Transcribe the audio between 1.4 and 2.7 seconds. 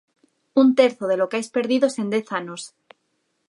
perdidos en dez anos.